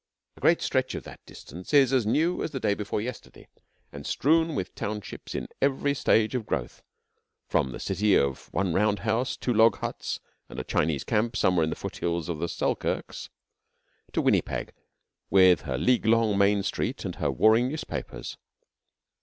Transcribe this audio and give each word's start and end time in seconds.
A 0.35 0.39
great 0.41 0.63
stretch 0.63 0.95
of 0.95 1.03
that 1.03 1.23
distance 1.27 1.75
is 1.75 1.93
as 1.93 2.07
new 2.07 2.41
as 2.41 2.49
the 2.49 2.59
day 2.59 2.73
before 2.73 3.01
yesterday, 3.01 3.47
and 3.91 4.03
strewn 4.07 4.55
with 4.55 4.73
townships 4.73 5.35
in 5.35 5.47
every 5.61 5.93
stage 5.93 6.33
of 6.33 6.47
growth 6.47 6.81
from 7.47 7.69
the 7.69 7.79
city 7.79 8.17
of 8.17 8.51
one 8.51 8.73
round 8.73 9.01
house, 9.01 9.37
two 9.37 9.53
log 9.53 9.77
huts, 9.77 10.19
and 10.49 10.59
a 10.59 10.63
Chinese 10.63 11.03
camp 11.03 11.35
somewhere 11.35 11.65
in 11.65 11.69
the 11.69 11.75
foot 11.75 11.97
hills 11.97 12.29
of 12.29 12.39
the 12.39 12.49
Selkirks, 12.49 13.29
to 14.11 14.23
Winnipeg 14.23 14.73
with 15.29 15.61
her 15.69 15.77
league 15.77 16.07
long 16.07 16.35
main 16.35 16.63
street 16.63 17.05
and 17.05 17.17
her 17.17 17.29
warring 17.29 17.67
newspapers. 17.67 18.37